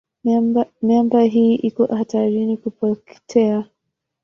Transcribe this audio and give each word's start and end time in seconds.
Miamba 0.81 1.23
hii 1.23 1.55
iko 1.55 1.85
hatarini 1.85 2.57
kupotea. 2.57 3.65